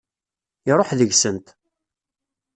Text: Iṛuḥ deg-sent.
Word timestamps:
Iṛuḥ 0.69 0.89
deg-sent. 0.99 1.47